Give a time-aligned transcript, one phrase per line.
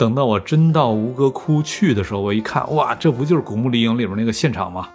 [0.00, 4.88] 等到我真到吴哥窟去的时候，我一看，哇，这不就是《古墓丽影》里边那个现场吗？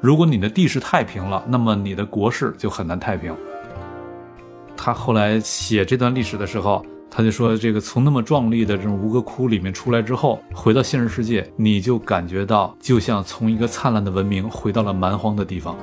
[0.00, 3.36] 如果你的地势太平了，那么你的国事就很难太平。
[4.74, 15.76] 他后来写这段历史的时候，他就说：“这个从那么壮丽的这种吴哥窟里面出来之后，回到现实世界，你就感觉到就像从一个灿烂的文明回到了蛮荒的地方。”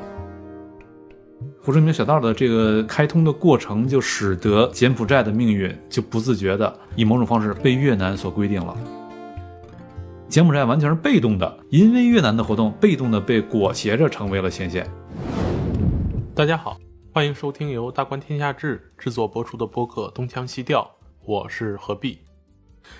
[1.69, 8.75] 胡志明小道的这个开通的过程，就使得柬埔寨的命运就不自觉的以某种方式被越南所规定了。
[10.27, 14.89] 柬埔寨完全是被动的，因为越南的活动，被动的被裹挟着成为了前线。
[16.33, 16.75] 大家好，
[17.13, 20.81] 欢迎收听由大观天下志制作播出的播客《东腔西调》，
[21.23, 22.17] 我是何必。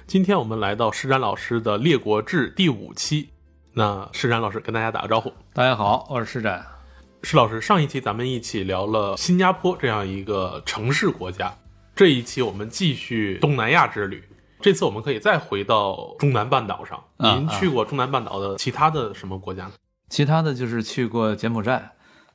[0.06, 3.30] 今天我们来到施展老师的《列国志》第五期，
[3.74, 5.34] 那施展老师跟大家打个招呼。
[5.54, 6.79] 大家好，我是施展。
[7.22, 11.54] 施老师，上一期咱们一起聊了新加坡这样一个城市国家，
[11.96, 14.24] 这一期我们继续东南亚之旅。
[14.62, 17.02] 这次我们可以再回到中南半岛上。
[17.18, 19.72] 您去过中南半岛的其他的什么国家呢？
[20.10, 21.92] 其他的就是去过柬埔寨，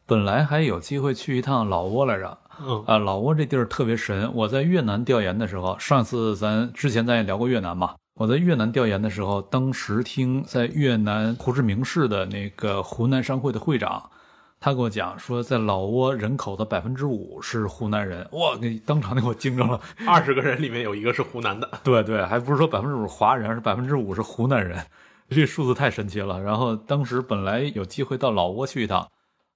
[0.06, 2.38] 本来还有机会去一趟老挝来着。
[2.60, 4.30] 嗯啊，老挝这地儿特别神。
[4.34, 7.94] 我在越南调研的时候，上次咱之前咱也聊过越南嘛。
[8.14, 14.10] 我在越南调研的时候，当时听在越南胡志明市的那个湖南商会的会长。
[14.64, 19.78] 他跟我讲说，在老挝人口的百分之五是湖南人，哇，给当场给我惊着了。
[20.08, 24.82] 二十个人里面有一个是湖南的，对对，还不是说百分之五华人，而是百分之五是湖南人，
[25.28, 26.40] 这数字太神奇了。
[26.40, 29.06] 然后当时本来有机会到老挝去一趟，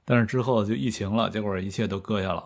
[0.04, 2.44] 但是之后就疫情了，结果一切都搁下了。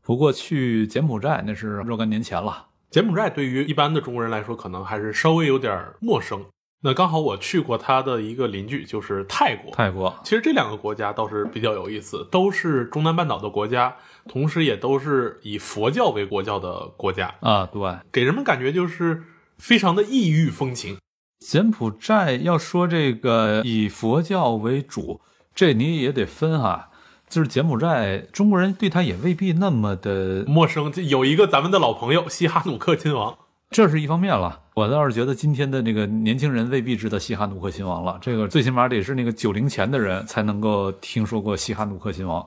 [0.00, 2.68] 不过去柬埔寨那是若干年前了。
[2.88, 6.44] 柬埔寨对于一般的中国人来说，可能还是稍微有点陌生。
[6.82, 9.70] 那刚好我去过他的一个邻居，就是泰国。
[9.72, 13.94] 泰国其实这两个国家倒是比较有意思，都是中南半岛的国家，
[14.26, 17.66] 同时也都是以佛教为国教的国家啊。
[17.66, 19.22] 对，给人们感觉就是
[19.58, 20.96] 非常的异域风情。
[21.40, 25.20] 柬埔寨要说这个以佛教为主，
[25.54, 26.88] 这你也得分哈。
[27.28, 30.90] 就是柬埔寨中国人对他也未必那么的陌生。
[31.06, 33.36] 有一个咱们的老朋友西哈努克亲王。
[33.70, 38.18] 这是一方面了，我倒是觉得今天的这个年轻人未必知道西哈努克亲王了。
[38.20, 42.44] 这个最起码得是那个九零前的人才能够听说过西哈努克亲王。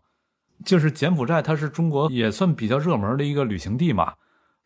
[0.66, 4.12] 就是柬埔寨，它是中国也算比较热门的一个旅行地嘛。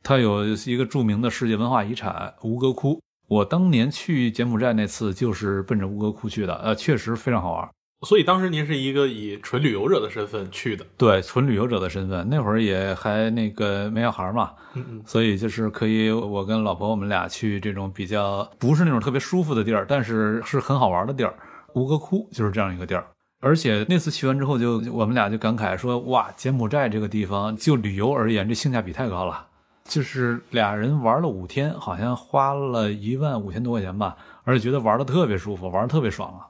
[0.01, 2.99] 它有一个著名的世界文化遗产吴哥窟。
[3.27, 7.69] 我当年去柬埔寨那次就是奔着吴哥窟去的，呃，确实非常好玩。
[8.01, 21.33] 所以当时您是一个以纯旅游者的身份去的，对，纯旅游者的身份，那会儿也还那个没小孩嘛，嗯嗯，所以就是可以我跟老婆我们俩去这种比较不是那种特别舒服的地儿，但是是很好玩的地儿。
[21.73, 23.03] 吴哥窟就是这样一个地儿，
[23.39, 29.47] 而且那次去完之后，就我们俩就感慨说，哇，柬埔寨这个地方就旅游而言，这性价比太高了，
[29.83, 36.45] 就是俩人玩了五天，好像花了一万五千多块钱吧，而且觉得玩的特别舒服，玩的特别爽啊。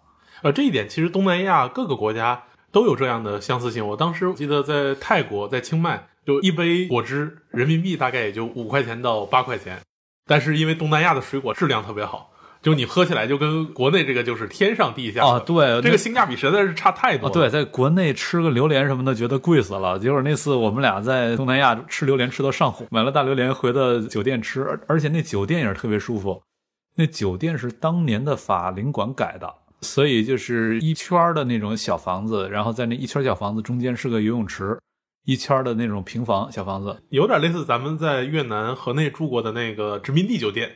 [0.48, 2.42] 呃，这一点其实东南亚各个国家
[2.72, 3.86] 都有这样的相似性。
[3.86, 9.82] 我当时记得在泰国，在清迈，就一杯果汁人民币大概也就五块钱到八块钱，
[10.26, 12.32] 但是因为东南亚的水果质量特别好，
[12.62, 15.38] 就你喝起来就跟国内这个就是天上地下啊。
[15.38, 17.30] 对，这个性价比实在是差太多。
[17.30, 26.42] 对，在国内吃个榴莲什么的觉得贵死了，结果那次我们俩在东南亚吃榴莲吃到上火，买了大榴莲回到酒店吃，而而且那酒店也是特别舒服，
[26.96, 29.54] 那酒店是当年的法领馆改的。
[29.82, 34.80] 所以就是一圈的那种小房子，然后在那一圈小房子中间是个游泳池，
[35.26, 40.72] 一圈的那种平房小房子，有点类似咱们在越南河内住过的那个殖民地酒店，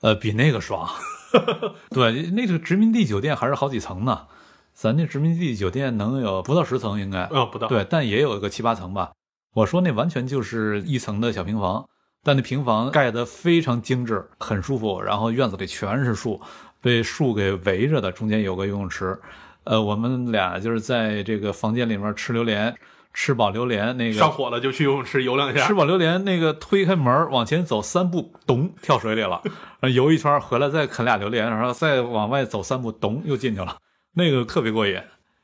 [0.00, 0.88] 呃，比那个爽。
[1.90, 4.26] 对，那个殖民地酒店还是好几层呢，
[4.72, 7.68] 咱那殖民地酒店能有不到十层应该，嗯，不到。
[7.68, 9.12] 对，但也有个七八层吧。
[9.54, 11.88] 我说那完全就是一层的小平房，
[12.22, 16.40] 但那平房盖得非常精致，很舒服，然后院子里全是树。
[16.80, 19.18] 被树给围着的，中间有个游泳池，
[19.64, 22.74] 呃，我们俩就是在这个房间里面吃榴莲，
[23.12, 29.42] 吃饱榴莲那个上火了就去游泳池游两下，吃饱榴莲那个推开门往前走三步，咚跳水里了，
[29.94, 33.76] 游一圈回来再啃俩榴莲，然后再往外走三步，咚又进去了，
[34.14, 35.00] 那个特别过瘾。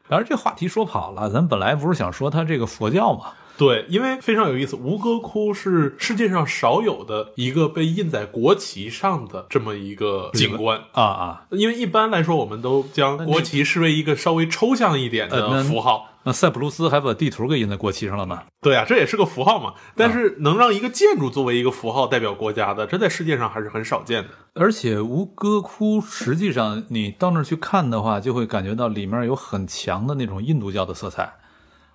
[0.08, 3.32] 当然这话题说跑了，咱本来不是想说他这个佛教嘛。
[3.62, 11.46] 对，因为非常有意思，吴哥窟是世界上少有的一个被印在国旗上的这么一个景观啊啊！
[11.50, 16.08] 因为一般来说，我们都将国旗视为一个稍微抽象一点的符号。
[16.24, 18.42] 那塞浦路斯还把地图给印在国旗上了呢？
[18.60, 19.74] 对啊，这也是个符号嘛。
[19.96, 24.28] 但是能让一个建筑作为一个符号代表国家的，这在世界上还是很少见的。
[24.54, 31.32] 而且吴哥窟实际上你到那儿去看的话，就会感觉到里面有很强的那种印度教的色彩。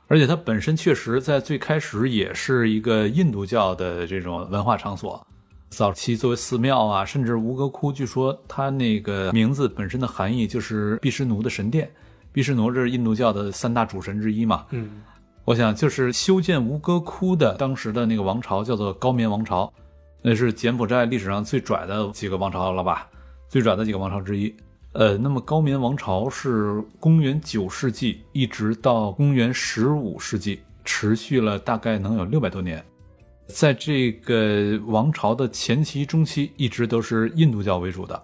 [0.08, 5.26] 而且它本身确实在最开始也是一个印度教的这种文化场所，
[5.70, 11.92] 早期作为寺庙啊，甚至吴哥窟，据说它那个名字本身的含义就是毗湿奴的神殿。
[12.32, 14.66] 毗湿奴这是印度教的三大主神之一嘛？
[14.70, 15.02] 嗯，
[15.44, 19.72] 我想就是修建吴哥窟的当时的那个王朝叫做高棉王朝，
[20.22, 23.10] 那是柬埔寨历史上最拽的几个王朝了吧？
[23.50, 24.56] 最拽的几个王朝之一。
[24.98, 32.84] 呃，那么高棉王朝是公元九世纪一直到公元十五世纪，持续了大概能有六百多年。
[33.46, 38.20] 在这个王朝的前期、中期，一直都是印度教为主的。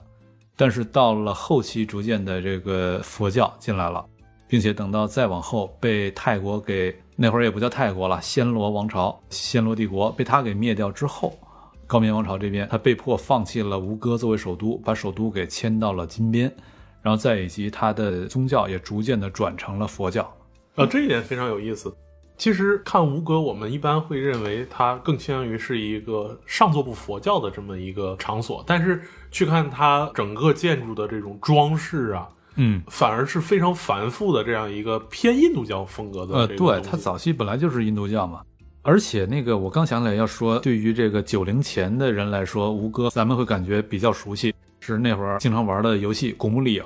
[0.55, 4.03] 但是到了后期，逐渐的这个佛教进来了，
[4.47, 11.37] 并且等到再往后被泰国给那会儿也不叫泰国了，暹罗王朝、暹罗帝国被他给灭掉之后，
[11.85, 16.53] 高棉王朝这边他被迫放弃了吴哥作为首都，把首都给迁到了金边，
[17.01, 20.24] 然后再以及他的宗教也逐渐的转成了佛教。
[20.75, 21.94] 啊，这一点非常有意思。
[22.35, 29.00] 其实看吴哥，我们一般会认为它更倾向于是一个上座部佛教的这么一个场所，但是
[29.30, 36.33] 去看它整个建筑的这种装饰啊，嗯，反而是非常繁复的这样一个偏印度教风格的。
[36.33, 38.41] 呃，对，它早期本来就是印度教嘛。
[38.83, 46.83] 而且那个我刚想起来要说，对于这个九零前的人来说，吴哥咱们会感觉比较熟悉，是那会儿经常玩的游戏《古墓丽影》。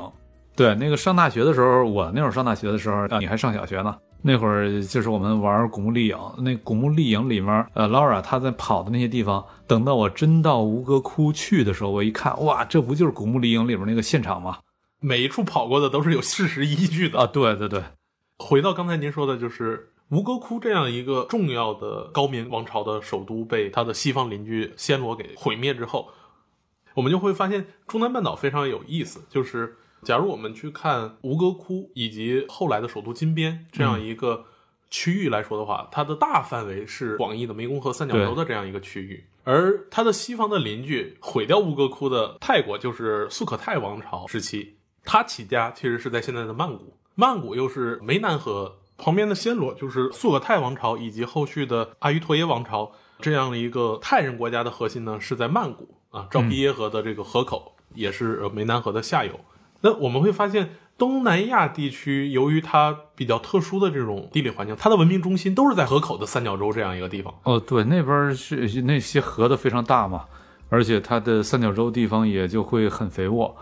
[0.55, 3.97] 对，那个上大学的时候，我那会儿上大学的时候，啊，你还上小学呢。
[4.21, 14.57] 那会儿就是我们玩《古墓丽影》，那《古墓丽影》里面，呃，Laura 她在跑的那些地方，等到我真到吴哥窟去的时候，我一看，哇，这不就是《古墓丽影》里面那个现场吗？
[14.99, 17.27] 每一处跑过的都是有事实依据的啊！
[17.27, 17.83] 对对对。
[18.39, 26.09] 回到刚才您说的，就是吴哥窟这样一个重要的高棉王朝的首都被他的西方邻居暹罗给毁灭之后，
[26.94, 29.77] 我们就会发现中南半岛非常有意思，就是。
[30.04, 34.45] 假如我们去看吴哥窟以及后来的首都金边这样一个
[34.92, 59.39] 区域来说的话，它的大范围是广义的湄公河三角洲的这样一个区域，而它的西方的邻居毁掉吴哥窟的泰国就是素可泰王朝时期，它起家其实是在现在的曼谷，曼谷又是湄南河旁边的暹罗，就是素可泰王朝以及后续的阿瑜陀耶王朝这样的一个泰人国家的核心呢是在曼谷啊，昭披耶河的这个河口也是湄南河的下游。
[59.81, 67.31] 那我们会发现，东南亚地区由于它比较特殊的这种地理环境，它的文明中心都是在河口的三角洲这样一个地方。
[67.44, 70.25] 哦，对，那边是那些河的非常大嘛，
[70.69, 73.55] 而且它的三角洲地方也就会很肥沃。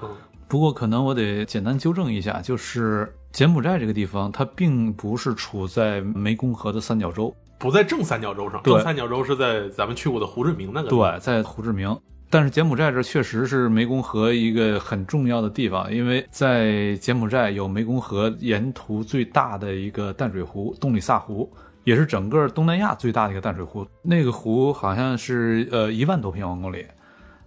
[0.48, 8.64] 不过可能我得简单纠正一下，就是柬埔寨这个地方，它并不是处在湄公河的三角洲，不在正三角洲上。
[8.64, 10.88] 正三角洲是在咱们去过的胡志明那个。
[10.88, 11.94] 对，在胡志明。
[12.30, 21.52] 但是柬埔寨这确实是湄公河一个很重要的地方，因为在柬埔寨有湄公河沿途最大的一个淡水湖——洞里萨湖，
[21.84, 23.86] 也是整个东南亚最大的一个淡水湖。
[24.02, 26.86] 那个湖好像是呃一万多平方公里，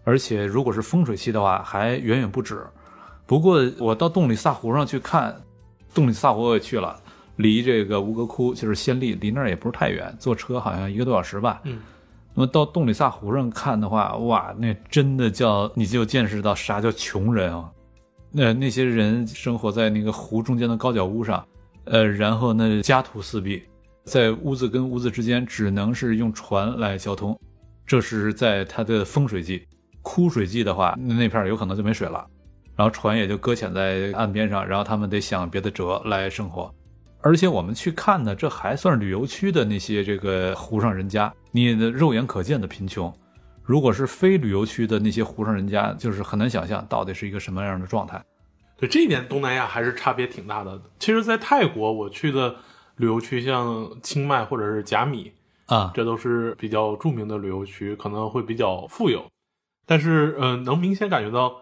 [0.05, 2.63] 而且如果是丰水期的话，还远远不止。
[3.25, 5.35] 不过我到洞里萨湖上去看，
[5.99, 6.97] 洞里萨湖我也去了，
[7.37, 11.61] 离这个吴哥窟就是暹粒，离那儿也不是太远，坐车好像一个多小时吧。
[11.65, 11.81] 嗯。
[12.35, 17.69] 那么到洞里萨湖上看的话，哇，那真的叫你就见识到啥叫穷人啊！
[18.31, 21.45] 那那些人生活在那个湖中间的高脚屋上，
[21.87, 23.61] 呃，然后那家徒四壁，
[24.05, 27.37] 在屋子跟屋子之间只能是用船来交通。
[27.85, 29.67] 这是在它的丰水季，
[30.03, 32.25] 枯水季的话，那片有可能就没水了，
[32.79, 36.73] 然后船也就搁浅在岸边上，然后他们得想别的辙来生活。
[37.21, 43.13] 而且我们去看呢，这还算是旅游区的那些这个湖上人家，你的肉眼可见的贫穷。
[43.65, 48.23] 如果是非旅游区的那些湖上人家，就是很难想象到底是一个什么样的状态。
[48.77, 50.81] 对这一点，东南亚还是差别挺大的。
[51.01, 52.55] 其实，在泰国我去的
[52.95, 55.33] 旅游区，像清迈或者是甲米
[55.67, 59.27] 啊，这都是比较著名的旅游区，可能会比较富有。
[59.85, 61.53] 但是，嗯，能明显感觉到，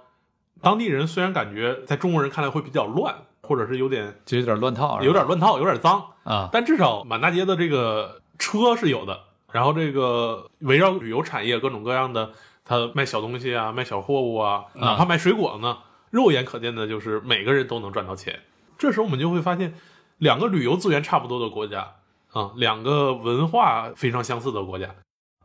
[0.60, 3.14] 当地人虽然感觉在中国人看来会比较乱。
[3.42, 6.48] 或者是有点就有点乱套，有点乱套，有点脏啊。
[6.50, 9.20] 但至少满大街的这个车是有的，
[9.52, 12.32] 然后这个围绕旅游产业各种各样的，
[12.64, 15.78] 他卖小东西啊，卖小货物啊，哪怕卖水果呢，
[16.10, 18.40] 肉眼可见的就是每个人都能赚到钱。
[18.76, 19.72] 这时候我们就会发现，
[20.18, 21.92] 两个旅游资源差不多的国家
[22.32, 24.92] 啊，两个文化非常相似的国家，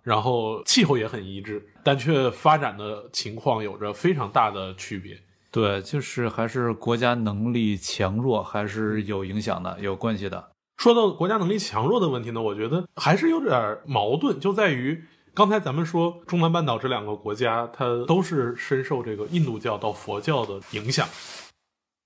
[0.04, 5.20] 然后气候也很一致，但却发展的情况有着非常大的区别。
[5.52, 10.52] 对，就是还是国家能力强弱还是有影响的，有关系的。
[10.78, 15.04] 说到国家能力强弱的问题呢，我觉得还是有点矛盾，就在于
[15.34, 21.08] 刚才咱们说中南半岛这两个国家，它都是深受这个印度教到佛教的影响，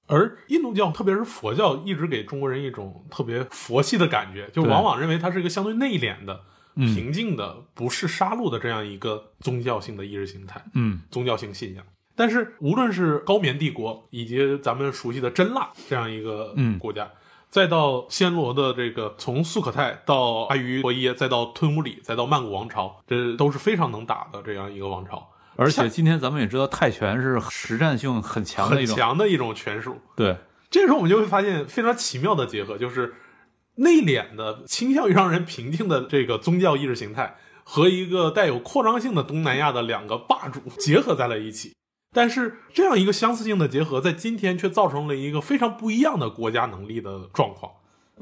[0.07, 6.39] 而印度教特别是佛教一直给中国人一种特别佛系的感觉，就往往认为它是一个相对内敛的、嗯
[6.75, 11.01] 平静的、不是杀戮的这样一个宗教性的意识形态、嗯。
[11.09, 11.83] 宗教性信仰。
[12.15, 16.79] 但是，无论是高棉帝国，以及咱们熟悉的真腊这样一个嗯。
[16.79, 17.09] 国家，
[17.49, 25.27] 再到暹罗的这个从素可泰到阿瑜陀耶，再到吞武里，再到曼谷王朝，这都是非常能打的这样一个王朝，
[25.57, 29.97] 而且今天咱们也知道，泰拳是实战性很强的很一种，强的一种拳术。
[30.15, 30.37] 对，
[30.69, 33.13] 这个时候我们就会发现非常奇妙的结合，就是
[33.75, 41.73] 内敛的、倾向于让人平静的这个宗教意识形态，和一个带有扩张性的东南亚的两个霸主结合在了一起。
[42.13, 47.71] 但是这样一个相似性的结合，在今天却造成了一个非常不一样的国家能力的状况。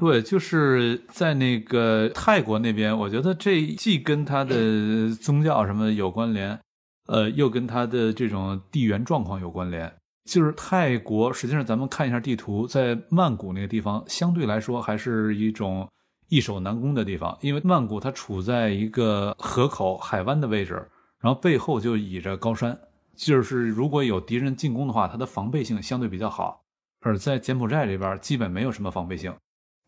[0.00, 6.58] 对，就是在那个泰国那边，我觉得这既跟他的宗教什么有关联，
[7.06, 9.94] 呃，又跟他的这种地缘状况有关联。
[10.24, 15.88] 就是泰国，实际上咱们看一下地图，在曼谷那个地方，相对来说还是一种
[16.28, 20.72] 易守难攻的地方，因为曼谷它处在一个河口海湾的位置，
[21.20, 22.78] 然后背后就倚着高山，
[23.14, 26.62] 就是如果有敌人进攻的话，它的防备性相对比较好。
[27.00, 29.34] 而在柬埔寨这边，基本没有什么防备性。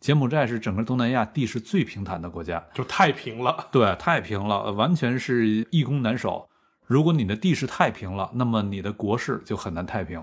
[0.01, 3.69] 柬埔寨是整个东南亚地势最平坦的国家，就太平了。
[3.73, 6.47] 对，太平了，完全是易攻难守。
[6.87, 10.23] 如果你的地势太平了，那么你的国势就很难太平。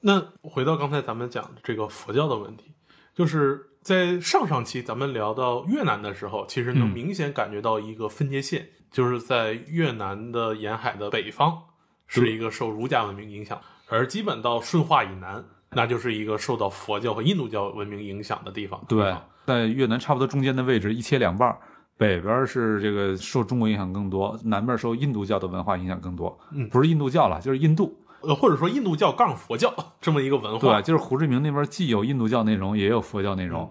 [0.00, 2.72] 那回到刚才咱们讲的这个佛教的问题，
[3.14, 11.60] 就是在上上期咱们聊到越南的时候，其实能嗯明显感觉到一个分界线，就是在越南的沿海的北方
[12.06, 18.80] 是一个受儒家文明影响，而基本到顺化以南，那就是一个受到佛教和印度教文明影响的地方。
[18.88, 21.58] 对，在越南差不多中间的位置一切两半儿，
[21.98, 26.38] 北边是这个受中国影响更多，南边受印度教的文化影响更多。
[26.52, 27.94] 嗯不是印度教了，就是印度。
[28.20, 30.80] 呃，或者说印度教杠佛教这么一个文化。
[30.80, 33.70] 对，就是胡志明那边既有印度教内容，也有佛教内容。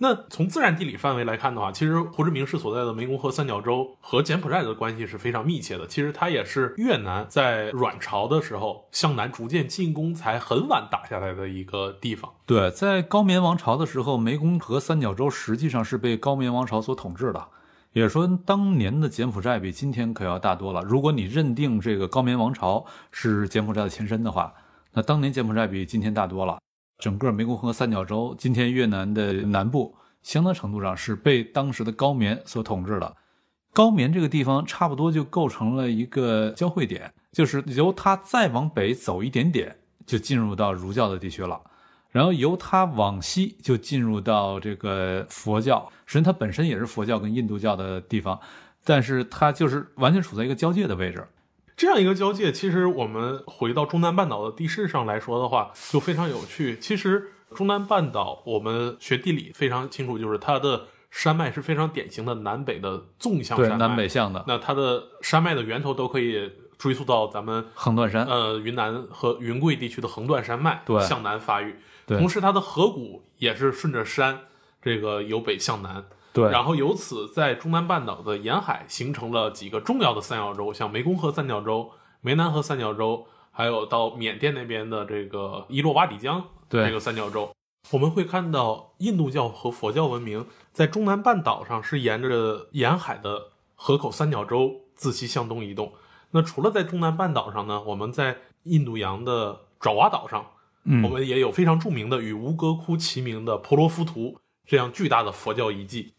[0.00, 5.84] 那从自然地理范围来看的话，其实胡志明市所在的湄公河三角洲和柬埔寨的关系是非常密切的。
[5.88, 12.32] 其实它也是越南在阮朝的时候向南逐渐进攻才很晚打下来的一个地方。
[12.46, 17.44] 对，在高棉王朝的时候，湄公河三角洲实际上是被高棉王朝所统治的。
[17.98, 20.80] 也说，当年的柬埔寨比今天可要大多了。
[20.82, 24.54] 如果你认定这个高棉王朝是柬埔寨的前身的话，
[24.92, 26.58] 那当年柬埔寨比今天大多了。
[26.98, 33.16] 整个湄公河三角洲，今天越南的南部，相当程度上是被当时的高棉所统治的。
[33.72, 41.60] 高棉这个地方差不多就构成了一个交汇点，就是由它再往北走一点点，就进入到儒教的地区了。
[42.10, 48.40] 然后由它往西就进入到这个佛教，实际上它本身也是佛教跟印度教的地方，
[48.84, 51.26] 但是它就是完全处在一个交界的位置。
[51.76, 56.76] 这样一个交界，其实我们回到中南半岛的地势上来说的话，就非常有趣。
[56.80, 63.86] 其实中南半岛，我们学地理非常清楚，就是它的山脉是非常典型的南北的纵向对，山脉。
[63.86, 71.76] 南北向的那它的山脉的源头都可以追溯到咱们横断山，呃云南和云贵地区的横断山脉，对向南发育。
[72.08, 74.40] 对同时它的河谷也是顺着山，
[74.82, 76.04] 这个由北向南。
[76.32, 81.90] 对，然后由此在中南半岛的沿海形成了几个重要的三角洲，像湄公河三角洲、
[82.22, 87.50] 湄南河三角洲，还有到缅甸那边的这个伊洛瓦底江对这个三角洲。
[87.90, 95.92] 我们会看到印度教和佛教文明在中南半岛上是沿着沿海的河口三角洲自西向东移动。
[96.32, 100.46] 那除了在中南半岛上呢，我们在印度洋的爪哇岛上，
[100.90, 106.14] 嗯，我们也有非常著名的与吴哥窟齐名的婆罗浮屠这样巨大的佛教遗迹。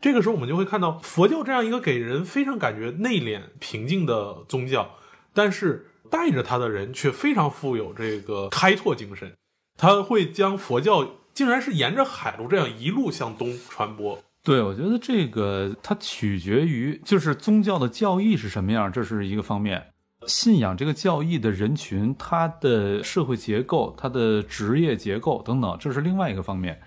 [0.00, 4.96] 这个时候，我们就会看到佛教这样一个给人非常感觉内敛平静的宗教，
[5.34, 9.34] 但是带着它的人却非常富有这个开拓精神。
[9.76, 14.18] 他会将佛教竟然是沿着海路这样一路向东传播。
[14.42, 19.92] 对，我觉得这个它取决于就是宗教的教义是什么样，这是一个方面。
[20.26, 26.78] 信仰这个教义的人群，他的社会结构、他的职业结构等等，这是另外一个方面。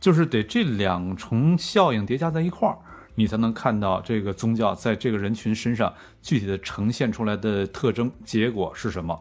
[0.00, 2.76] 就是得这两重效应叠加在一块儿，
[3.14, 9.16] 你才能看到这个宗教在这个人群身上具体的呈现出来的特征结果是什么。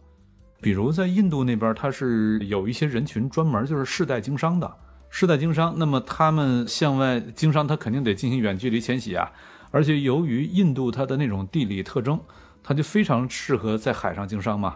[0.59, 4.75] 比如在印度那边，它是有一些人群专门就是世代经商的，
[5.11, 9.31] 世代经商，那么他们向外经商，他肯定得进行远距离迁徙啊。
[9.69, 12.19] 而且由于印度它的那种地理特征，
[12.63, 14.75] 它就非常适合在海上经商嘛。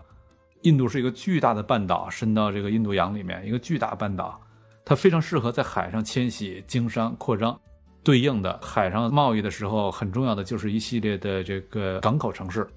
[0.61, 4.41] 印度是一个巨大的半岛，伸到这个印度洋里面，一个巨大半岛，
[4.83, 7.59] 它非常适合在海上迁徙、经商、扩张。
[8.03, 12.67] 对应的海上贸易的时候，很重要的就是一系列的这个港口城市。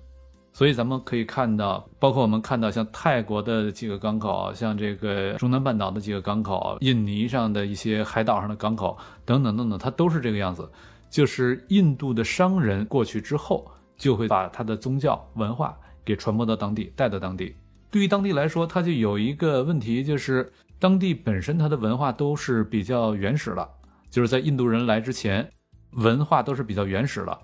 [0.55, 10.69] 所以咱们可以看到，包括我们看到像泰国的几个港口，像这个中南半岛的几个港口，印尼上的一些海岛上的港口等等等等，它都是这个样子。
[11.11, 17.55] 就是印度的商人过去之后，就会把他的宗教文化给传播到当地，带到当地。
[17.91, 23.69] 对于当地来说，它就有一个问题，就是当地本身它的文化都是比较原始了，
[24.09, 25.51] 就是在印度人来之前，
[25.93, 27.39] 文化都是比较原始了。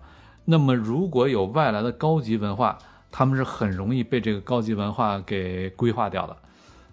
[0.44, 2.78] 那么如果有外来的高级文化，
[3.10, 6.36] 他们是很容易被这个高级文化给规划掉的。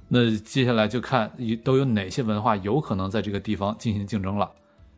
[0.08, 1.32] 那接下来就看
[1.63, 4.50] 都有哪些文化有可能在这个地方进行竞争了。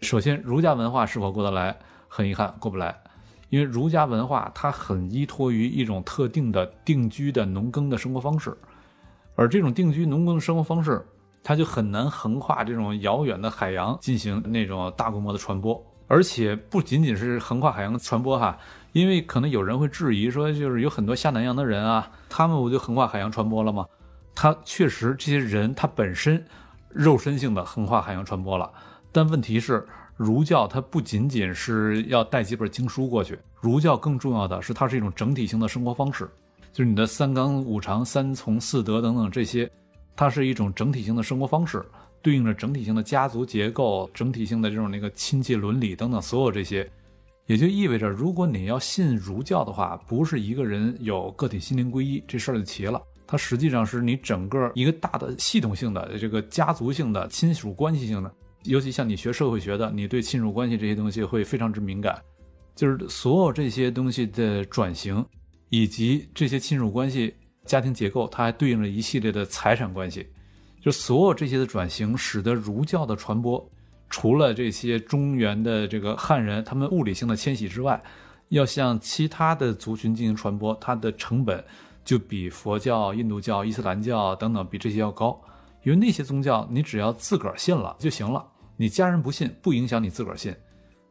[0.02, 1.76] 首先，儒家文化是否过得来？
[2.08, 3.03] 很遗憾，过不来。
[3.54, 8.52] 因为儒家文化它很依托于一种特定的定居的农耕的生活方式，
[9.36, 11.06] 而这种定居农耕的生活方式，
[11.44, 15.80] 它就很难横跨这种遥远的海洋进行那种大规模的传播。
[16.08, 18.58] 而且不仅仅是横跨海洋传播哈，
[18.92, 23.86] 因为可能有人会质疑说，就是有很多下南洋的人啊，他们不就横跨海洋传播了吗？
[24.34, 26.44] 他确实这些人他本身
[26.90, 28.72] 肉身性的横跨海洋传播了，
[29.12, 29.88] 但问题是。
[30.16, 36.30] 儒教它不仅仅是要带几本经书过去，儒教更重要的是它是一种整体性的生活方式，
[36.72, 39.70] 就是你的三纲五常、三从四德等等这些，
[40.16, 41.84] 它是一种整体性的生活方式，
[42.22, 46.88] 对应着整体性的家族结构、整体性的这种那个亲戚伦理等等所有这些，
[47.48, 58.32] 也就意味着，如果你要信儒教的话，不是一个人有个体心灵皈依这事儿就齐了，它实际上是你整个一个大的系统性的这个家族性的亲属关系性的。
[58.64, 62.22] 尤其像你学社会学的，你对亲属关系这些东西会非常之敏感，
[62.76, 65.26] 就是所有这些东西的转型，
[65.70, 67.34] 以及这些亲属关系、
[67.66, 70.28] 家庭结构，它还对应着一系列的财产关系，
[70.82, 73.70] 就所有这些的转型，使得儒教的传播，
[74.10, 78.02] 除了这些中原的这个汉人他们物理性的迁徙之外，
[78.50, 81.64] 要向其他的族群进行传播，它的成本
[82.06, 85.42] 就比佛教、印度教、伊斯兰教等等比这些要高，
[85.84, 88.46] 因为那些宗教你只要自个儿信了就行了。
[88.76, 90.56] 你家人不信不影响你自个儿信，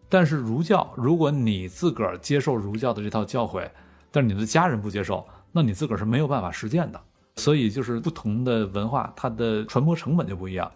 [0.08, 3.70] 但是儒教，如果你自个儿接受儒教的这套教诲，
[4.10, 7.00] 但是你的家人不接受，那你自个儿是没有办法实践的。
[7.36, 10.70] 所以就是不同的文化，它的传播成本就不一样。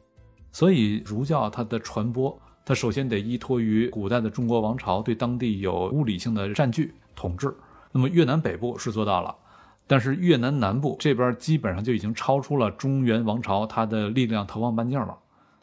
[0.52, 7.54] 所以儒教它的传播，它首先得依托于古代的中国王朝对当地有物理性的占据统治。
[7.92, 9.34] 那么越南北部是做到了，
[9.86, 15.14] 但是越南南部这边基本上就已经超出了中原王朝它的力量投放半径了。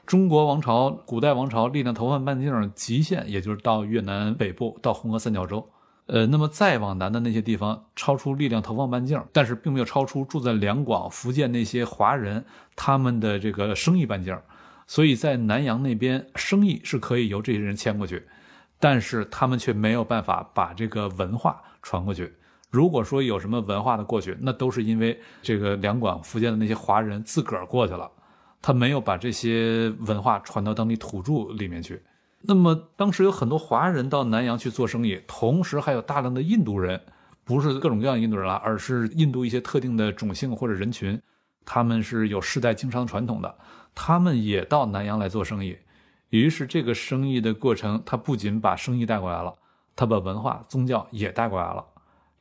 [0.05, 5.69] 中国王朝、古代王朝力量投放半径极限，也就是到越南北部，到红河三角洲。
[6.07, 12.43] 呃，那么再往南的那些地方，超出力量投放半径，但是并没有超出住在两广、福建那些华人
[12.75, 14.37] 他们的这个生意半径。
[14.85, 18.27] 所以在南洋那边，生意是可以由这些人迁过去，
[18.81, 22.33] 但是他们却没有办法把这个文化传过去。
[22.69, 28.11] 如果说有什么文化的过去，那都是因为这个两广、福建的那些华人自个儿过去了。
[28.63, 32.01] 他没有把这些文化传到当地土著里面去。
[32.41, 36.99] 那么当时有很多华人到南洋去做生意，同时还有大量的印度人，
[37.43, 41.21] 不是各种各样的印度人了，而是印度一些特定的种姓或者人群，
[41.65, 43.53] 他们是有世代经商传统的，
[43.93, 45.77] 他们也到南洋来做生意。
[46.29, 49.53] 于是这个生意的过程，他不仅把生意带过来了，
[49.95, 51.85] 他把文化、宗教也带过来了。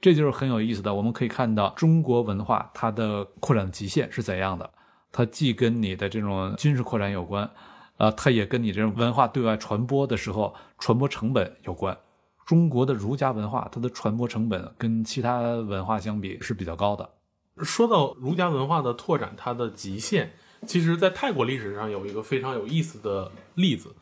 [0.01, 0.95] 这就是很有意思的。
[0.95, 4.69] 我们可以看到中国文化它的扩展极限是怎样的。
[5.13, 7.49] 它既跟你的这种军事扩展有关，
[7.99, 11.97] 啊，它也跟你这种文化对外传播的时候传播成本有关。
[12.45, 17.09] 中国的儒家文化，它的传播成本跟其他文化相比是比较高的。
[17.59, 20.33] 说到儒家文化的拓展，它的极限，
[20.67, 23.95] 其实，在泰国历史上有一个非常有意思的例子。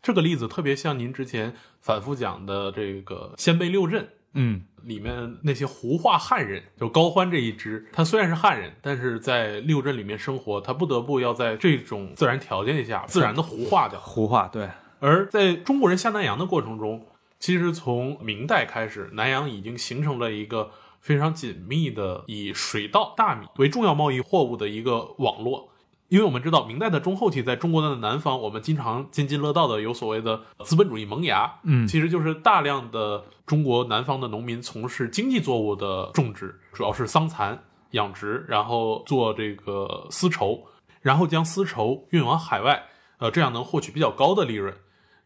[0.00, 4.08] 这个例子特别像您之前反复讲的这个鲜卑六镇。
[4.40, 13.98] 嗯，里面那些胡化汉人，就高欢这一支，他虽然是汉人，但是在六镇里面生活，他不得不要在这种自然条件下自然的胡化掉。
[13.98, 14.68] 胡化，对。
[15.00, 17.04] 而在中国人下南洋的过程中，
[17.40, 20.70] 其实从明代开始，南洋已经形成了一个
[21.00, 25.70] 非常紧密的以水稻、大米为重要贸易货物的一个网络。
[26.08, 40.64] 因为我们知道，明代的中后期，在中国的南方，我们经常津津乐道的有所谓的资本主义萌芽，嗯，其实就是大量的中国南方的农民从事经济作物的种植，主要是桑蚕养殖，然后做这个丝绸，
[41.02, 42.84] 然后将丝绸运往海外，
[43.18, 44.74] 呃，这样能获取比较高的利润，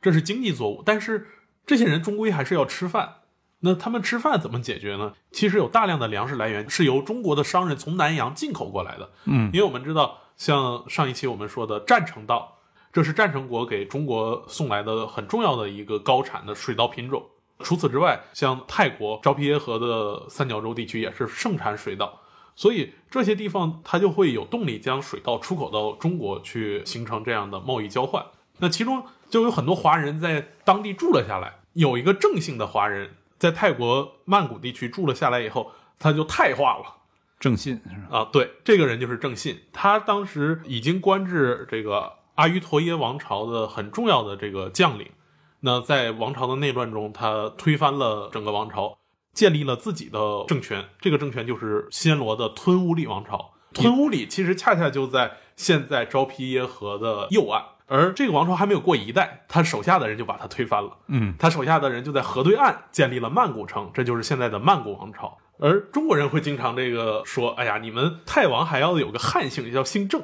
[0.01, 0.83] 这是经济作物。
[0.85, 1.29] 但是
[1.64, 3.18] 这些人终归还是要吃饭，
[3.61, 5.12] 那他们吃饭怎么解决呢？
[5.31, 10.18] 其实有大量的粮食来源是由中国的商人从南洋进口过来的，嗯，因为我们知道。
[10.37, 12.59] 像上一期我们说的占城稻，
[12.92, 17.25] 这是占城国给中国送来的很重要的一个高产的水稻品种。
[17.61, 22.21] 除此之外，像泰国昭披耶河的三角洲地区也是盛产水稻，
[22.57, 28.25] 所以这些地方它就会有动力将水稻出口到中国去，形成这样的贸易交换。
[28.59, 37.02] 那其中就有很多华人在当地住了下来，有一个郑姓的华人在泰国曼谷地区住了下来以后，他就泰化了。
[37.42, 37.81] 郑信？
[38.09, 45.11] 啊，对，这个人就是郑信，他当时已经官至这个阿瑜陀耶王朝的很重要的这个将领。
[45.59, 48.96] 那在王朝的内乱中，他推翻了整个王朝，
[49.33, 50.85] 建立了自己的政权。
[51.00, 53.55] 这个政权就是暹罗的吞乌里王朝。
[53.74, 60.96] 吞乌里其实恰恰就在现在昭披耶河的右岸，而这个王朝还没有过一代，他手下的人就把他推翻了。
[61.09, 65.38] 嗯，他手下的人就在河对岸建立了曼谷城，这就是现在的曼谷王朝。
[65.62, 70.20] 而中国人会经常这个说：“哎呀，你们泰王还要有个汉姓，叫姓郑。”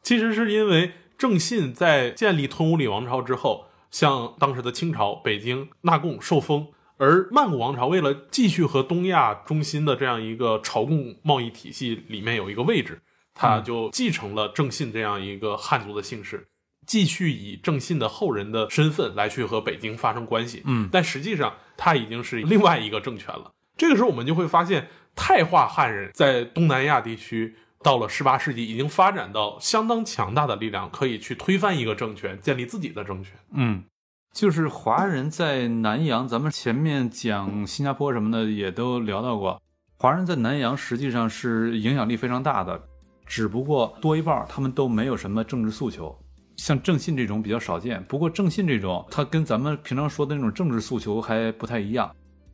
[0.00, 6.68] 其实是因为郑信在建立吞武里王朝之后，向当时的清朝北京纳贡受封，
[6.98, 13.02] 而曼谷王朝为了继续和东亚中心的这样一个朝贡贸易体系里面有一个位置，
[13.34, 16.46] 他就继承了郑信这样一个汉族的姓氏，
[16.86, 20.62] 继续以郑信的后人的身份来去和北京发生关系。
[20.64, 23.50] 嗯，但实际上他已经是另外一个政权了。
[23.76, 33.34] 这个时候，我们就会发现，泰化汉人在东南亚地区到了十八世纪，已经发展到相当强大的力量，可以去推翻一个政权，建立自己的政权。
[33.52, 33.84] 嗯，
[34.32, 39.60] 就是华人在南洋，咱们前面讲新加坡什么的也都聊到过，
[39.98, 42.80] 华人在南洋实际上是影响力非常大的，
[43.26, 46.18] 只不过多一半他们都没有什么政治诉求，
[46.56, 48.02] 像郑信这种比较少见。
[48.04, 52.10] 不过郑信这种，他跟咱们平常说的那种政治诉求还不太一样。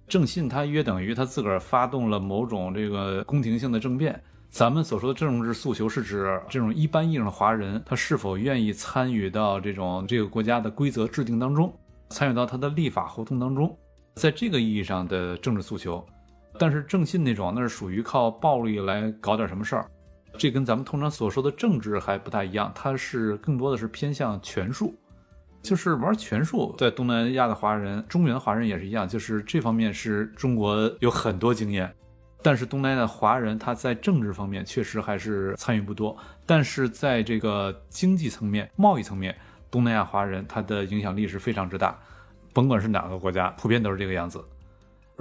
[0.08, 4.22] 郑信他约等于他自个儿发动了某种这个宫廷性的政变。
[4.50, 11.74] 咱们所说的政治诉求是指这种一般意义上的华人，他是否愿意参与到这种这个国家的规则制定当中，
[12.10, 13.74] 参与到他的立法活动当中，
[14.14, 16.04] 在这个意义上的政治诉求。
[16.58, 19.90] 但是郑信那种，那是属于靠暴力来搞点什么事儿，
[20.36, 24.94] 这跟咱们通常所说的政治还不太一样，它是更多的是偏向权术。
[25.62, 31.94] 就是玩权术，在东南亚的华人、中原华人也是一样，就是这方面是中国有很多经验，
[32.42, 39.32] 但是东南亚的华人他在政治方面确实还是参与不多，但是在这个经济层面、贸易层面，
[39.70, 41.96] 东南亚华人他的影响力是非常之大，
[42.52, 44.44] 甭管是哪个国家，普遍都是这个样子。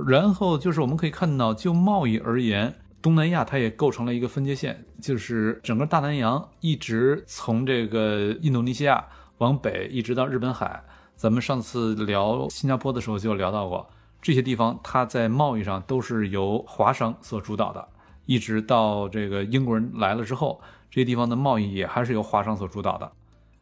[0.07, 9.05] 然后就是我们可以看到，就贸易而言，东南亚它也构成了一个分界线，就是整个大南洋一直从这个印度尼西亚。
[9.41, 10.83] 往北一直到日本海，
[11.15, 13.89] 咱们上次聊新加坡的时候就聊到过，
[14.21, 17.87] 这些地方它在贸易上都是由华商所主导的，
[18.27, 23.11] 一直到这个英国人来了之后，这些地方的贸易也还是由华商所主导的。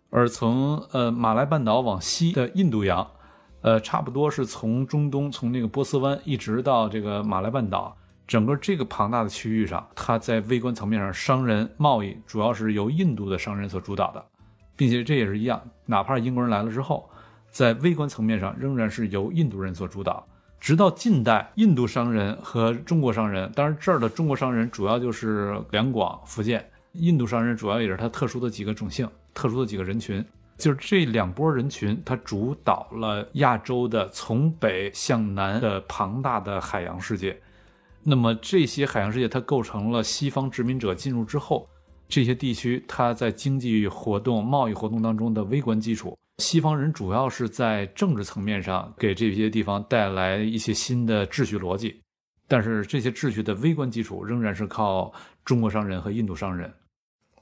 [0.10, 3.10] 而从呃马来半岛往西的印度洋，
[3.62, 7.96] 呃差不多是从中东从那个波斯湾一直到这个马来半岛，
[8.28, 14.26] 整个这个庞大的区域上，它在微观层面上商人贸易主要是由印度的商人所主导的。
[14.80, 17.10] 并且这也是一样，哪怕英国人来了之后，
[17.52, 20.26] 在微观层面上仍然是由印度人所主导。
[20.58, 26.62] 直到近代，印度商人和中国商人，当然这儿的中国商人主要就是两广、福建；
[26.94, 30.24] 印度商人主要也是他特殊的几个种姓、特殊的几个人群，
[30.58, 37.38] 就是这两拨人群，他主导了亚洲的从北向南的庞大的海洋世界。
[38.02, 41.68] 那么这些海洋世界，它构成了西方殖民者进入之后。
[42.10, 52.02] 这些地区，它在经济活动、贸易活动当中的微观基础，西方人主要是在政治层面上给这些地方带来一些新的秩序逻辑，
[52.48, 55.14] 但是这些秩序的微观基础仍然是靠
[55.46, 56.74] 中国商人和印度商人。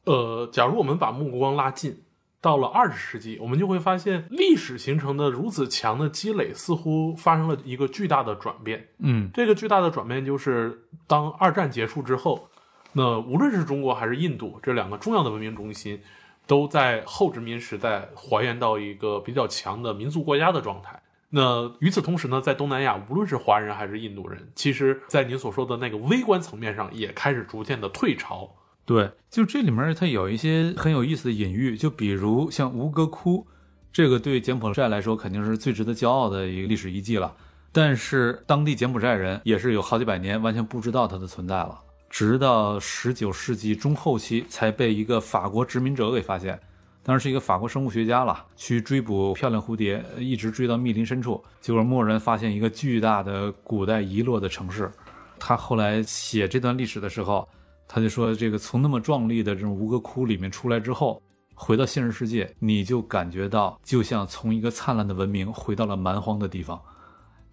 [0.04, 2.04] 呃，假如我们把目光拉近，
[2.42, 8.86] 到了二十世纪，我们就会发现历史形成的如此强的积累，似乎发生了一个巨大的转变。
[9.00, 12.50] 嗯，这个巨大的转变就是当二战结束之后。
[12.94, 16.02] 那无论是中国还是印度这两个重要的文明中心，
[16.46, 21.02] 都在后殖民时代还原到一个比较强的民族国家的状态。
[21.30, 28.50] 那与此同时呢，在东南亚，无论是华人还是印度人，其实，在您所说的那个微观层面上，也开始逐渐的退潮。
[28.86, 33.46] 对，就这里面它有一些很有意思的隐喻，就比如像吴哥窟，
[33.92, 37.36] 这个对柬埔寨来说肯定是最值得骄傲的一个历史遗迹了，
[37.74, 41.82] 但是当地柬埔寨人也是有好几百年完全不知道它的存在了。
[42.10, 46.60] 直到十九世纪中后期才被一个法国殖民者给发现，
[47.04, 54.92] 当然是一个法国生物学家了，去追捕漂亮蝴蝶，一直追到密林深处，结果蓦然发现一个巨大的古代遗落的城市。
[55.40, 57.48] 他后来写这段历史的时候，
[57.88, 61.22] 他就说：“这个从那么壮丽的这种吴哥窟里面出来之后，
[61.54, 66.82] 回到现实世界，你就感觉到就像从一个灿烂的文明回到了蛮荒的地方。”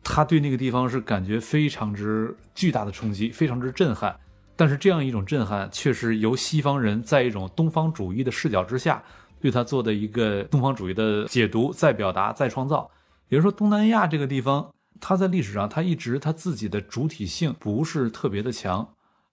[0.03, 4.14] 他对那个地方是感觉非常之巨大的冲击，非常之震撼。
[4.57, 9.03] 但是这样一种震撼，却是由西方人在一种东方主义的视角之下，
[9.40, 12.90] 对他做的一个东方主义的解读、再表达、再创造，
[13.29, 18.88] 也就是说，东南亚这个地方，它在历史上它一直它自己的主体性不是特别的强，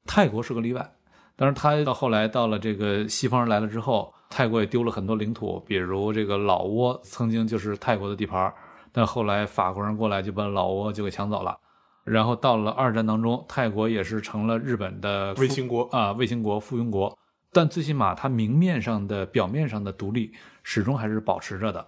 [0.06, 0.92] 泰国是个例外。
[1.36, 8.54] 但是它到后来到了这个西方人来了之后，泰国也丢了很多领土，比如这个老挝曾经就是泰国的地盘，
[8.92, 11.58] 但后来法国人过来就把老挝就给抢走了。
[12.04, 17.18] 然后到了二战当中，泰国也是成了日本的卫星国啊，卫星国附庸国。
[17.54, 20.32] 但最起码它明面上的、表面上的独立
[20.64, 21.86] 始终还是保持着的。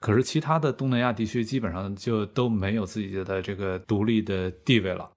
[0.00, 5.10] 可是其他的东南亚地区基本上就都没有自己的这个独立的地位了。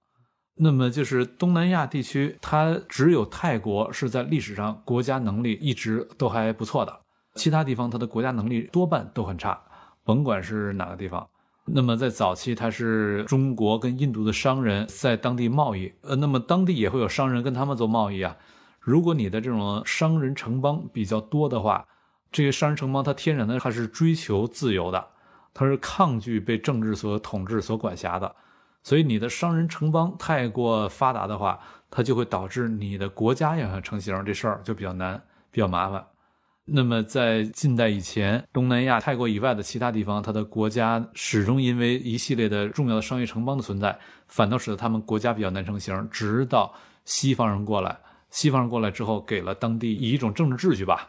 [0.54, 7.00] 那么就是东南亚地区，它只有泰国是在历史上国家能力一直都还不错的，
[7.34, 9.60] 其他地方它的国家能力多半都很差，
[10.04, 11.28] 甭管是哪个地方。
[11.72, 18.36] 那么在早期，它是中国跟印度的商人在当地贸易，呃，那么当地也会有商人跟他们做贸易啊。
[18.80, 21.86] 如果你的这种商人城邦比较多的话，
[22.32, 25.06] 这些商人城邦它天然的它是追求自由的，
[25.52, 28.34] 它是抗拒被政治所统治、所管辖的。
[28.82, 36.04] 所以你的商人城邦太过发达的话，它就会导致你的国家要想成型，这事儿就比较难、比较麻烦。
[36.72, 46.08] 那么在近代以前，东南亚、泰国以外的其他地方，它的国家始终因为一系列的重要的商业城邦的存在，反倒使得他们国家比较难成型。
[46.10, 46.72] 直到
[47.04, 47.98] 西方人过来。
[48.30, 51.08] 西方人过来之后，给了当地以一种政治秩序吧，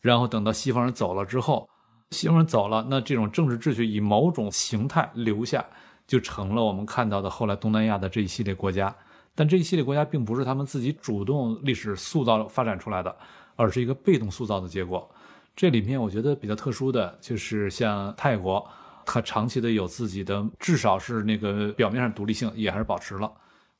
[0.00, 1.68] 然后等到西方人走了之后，
[2.10, 5.62] 西方人走了，那这种政治秩序以某种形态留下，
[6.06, 8.94] 就成了我们看到的后来东南亚的这一系列国家。
[9.34, 13.14] 但这一系列国家并不是他们自己主动历史塑造发展出来的，
[13.56, 15.10] 而是一个被动塑造的结果。
[15.54, 18.66] 这里面我觉得比较特殊的就是像泰国，
[19.04, 23.30] 它长期的有自己的，至少是那个表面上独立性也还是保持了。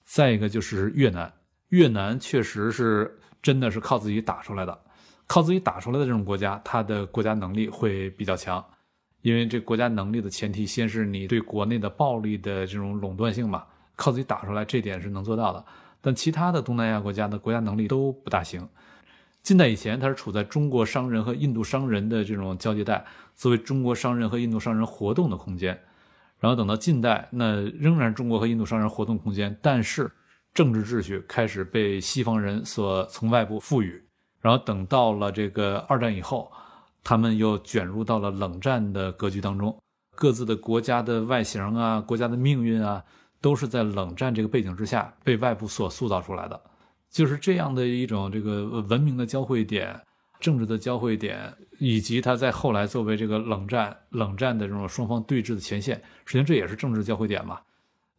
[0.03, 1.33] 再一个就是越南。
[1.69, 4.79] 越南确实是真的是靠自己打出来的，
[5.27, 8.63] 靠自己打出来的这种国家，它的国家能力会比较强，
[9.23, 13.65] 因为这国家能力的前提，先是你对国内的暴力的这种垄断性嘛，
[13.97, 15.65] 靠自己打出来，这点是能做到的。
[16.03, 18.69] 但其他的东南亚国家的国家能力都不大行。
[19.43, 25.79] 近代以前，它是处在中国商人和印度商人的这种交界带，作为中国商人和印度商人活动的空间。
[26.39, 30.11] 然后等到近代，那仍然中国和印度商人活动空间，但是。
[30.55, 34.05] 政治秩序开始被西方人所从外部赋予，
[34.43, 36.53] 然后等到了这个二战以后，
[37.03, 39.75] 他们又卷入到了冷战的格局当中，
[40.15, 43.03] 各自的国家的外形啊，国家的命运啊，
[43.41, 46.61] 都是在冷战这个背景之下被外部所塑造出来的，
[47.13, 50.01] 就是这样的一种这个文明的交汇点、
[50.41, 57.61] 政治的交汇点，以及它在后来作为这个冷战冷战的这种双方对峙的前线，实际上这也是政治交汇点嘛。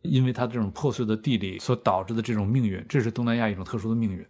[0.03, 4.25] 因为它这种破碎的地理所导致的这种命运，这是东南亚一种特殊的命运。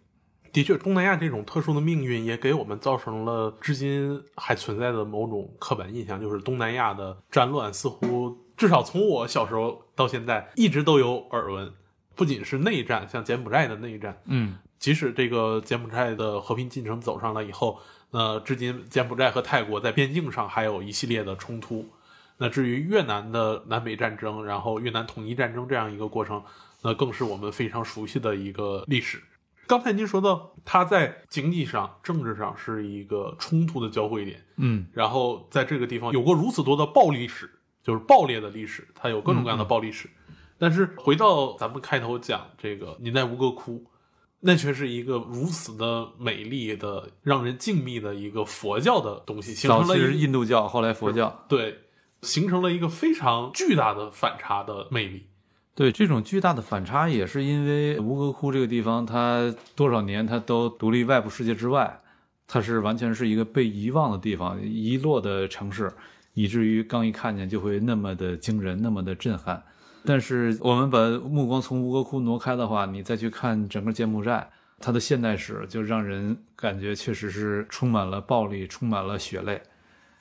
[0.52, 11.74] 的确，东南亚这种特殊的命运也给我们造成了至今还存在的某种刻板印象，就是东南亚的战乱似乎至少从我小时候到现在一直都有耳闻。
[12.16, 17.80] 不仅是内战，像柬埔寨的内战，嗯，即使这个柬埔寨的和平进程走上了以后，
[18.12, 21.90] 那至今柬埔寨和泰国在边境上还有一系列的冲突。
[22.38, 26.44] 那至于越南的南北战争，然后越南统一战争这样一个过程，
[26.82, 29.22] 那更是我们非常熟悉的一个历史。
[29.66, 37.50] 刚才您说到，它在经济上、政治上是一个冲突的交汇点，嗯，然后在这个地方有过如此多的暴历史，
[37.82, 40.10] 就是暴烈的历史，它有各种各样的暴历史。
[40.58, 43.84] 但是回到咱们开头讲这个，你在吴哥窟，
[44.40, 51.80] 那却是一个如此的美丽的、让人静谧的一个佛教的东西，形成了印度教，后来佛教，对。
[52.22, 55.28] 形成了一个非常巨大的反差的魅力。
[55.76, 62.00] 对这种巨大的反差，也是因为吴哥窟这个地方，它多少年它都独立外部世界之外，
[62.48, 65.92] 它是完全是一个被遗忘的地方，遗落的城市，
[66.34, 69.62] 以至于刚一看见就会那么的惊人，那么的震撼。
[70.06, 74.46] 但是我们把目光从吴哥窟挪开的话，你再去看整个柬埔寨，
[74.80, 79.62] 它的现代史就让人感觉确实是充满了暴力，充满了血泪。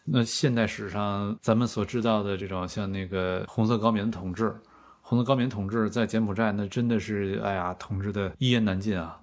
[0.04, 4.54] 那现代史上咱们所知道的这种像那个红色高棉的统治，
[5.00, 9.18] 红色高棉统治在柬埔寨那真的是哎呀统治的一言难尽啊。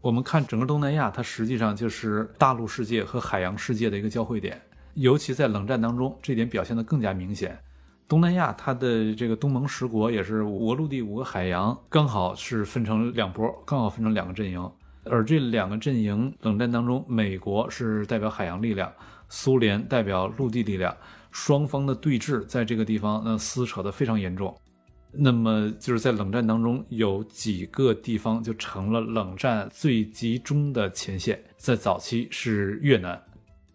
[0.00, 4.60] 我们看整个东南亚，它实际上就是大陆世界和海洋世界的一个交汇点，
[4.94, 7.58] 尤其在冷战当中，这点表现得更加明显。
[8.06, 14.70] 东南亚它的这个东盟十国也是五个陆地五个海洋，刚好是分成两波，刚好分成两个阵营。
[15.04, 18.92] 而这两个阵营冷战当中，美国是代表海洋力量。
[19.28, 20.94] 苏联代表陆地力量，
[21.30, 24.54] 双方的对峙在这个地方那撕扯得非常严重。
[25.10, 31.42] 那么就是在冷战当中，有几个地方就成了冷战最集中的前线。
[31.56, 33.20] 在早期是越南，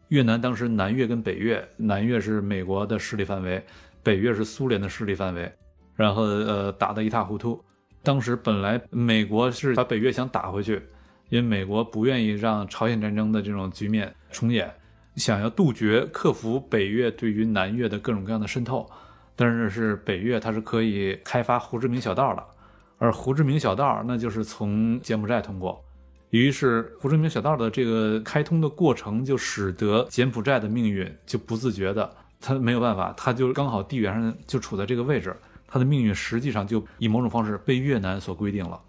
[0.09, 3.61] 越南当时南越跟北越，南越是美国的势力范围，
[4.09, 5.53] 北越是苏联的势力范围，
[5.95, 7.63] 然后呃打得一塌糊涂。
[8.01, 10.81] 当时本来美国是把北越想打回去，
[11.29, 14.67] 因为美国不愿意让朝鲜战争的这种局面重演，
[15.15, 18.89] 想要杜绝、克服北越对于南越的各种各样的渗透。
[19.35, 22.43] 但是是北越它是可以开发胡志明小道的，
[22.97, 25.79] 而胡志明小道那就是从柬埔寨通过。
[26.31, 35.35] 于是，胡志明小道的这个开通的过程，就使得柬埔寨的命运就不自觉的，他没有办法，他就刚好地缘上就处在这个位置，
[35.67, 38.79] 他的命运实际上就以某种方式被越南所规定了，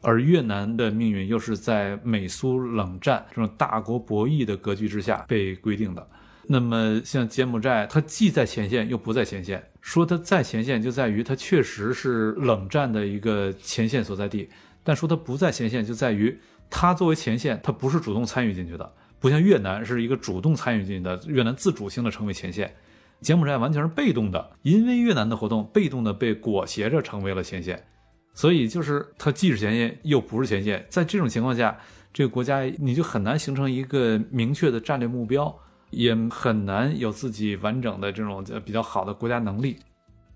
[0.00, 6.08] 而越南的命运又是在美苏冷战这种大国博弈的格局之下被规定的。
[6.48, 9.62] 那么，像柬埔寨，它既在前线又不在前线。
[9.80, 14.48] 说它在前线，就在于它确实是冷战的一个前线所在地；
[14.82, 16.38] 但说它不在前线，就在于。
[16.68, 22.74] 它作为前线，它不是主动参与进去的，不像越南是一个主动参与进去的，越南自主性的成为前线，
[23.20, 27.82] 柬埔寨完全是被动的，因为越南的活动，被动的被裹挟着成为了前线，
[28.34, 31.78] 所以就是它既是前线又不是前线，在这种情况下，
[32.12, 35.54] 这个国家你就很难形成一个明确的战略目标，
[35.90, 39.76] 也很难有自己完整的这种比较好的国家能力。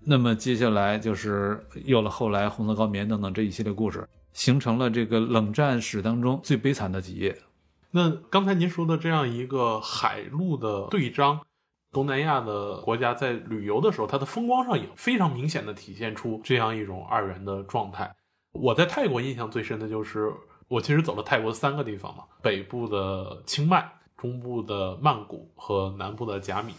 [0.03, 4.07] 那么接下来就是有了后来红色高棉等等这一系列故事。
[4.33, 7.37] 形成了这个冷战史当中最悲惨的几页。
[7.91, 11.41] 那刚才您说的这样一个海陆的对章，
[11.91, 18.15] 东南亚的国家在旅游的时候，它的风光上也非常明显的体现出这样一种二元的状态。
[18.53, 20.31] 我在泰国印象最深的就是，
[20.67, 26.73] 我其实走了泰国三个地方嘛，北部的清迈、中部的曼谷和南部的甲米。